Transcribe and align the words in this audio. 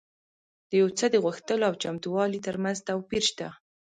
د 0.69 0.71
يو 0.81 0.87
څه 0.97 1.05
د 1.13 1.15
غوښتلو 1.23 1.63
او 1.69 1.75
چمتووالي 1.83 2.39
ترمنځ 2.47 2.77
توپير 2.89 3.23
شته. 3.31 3.47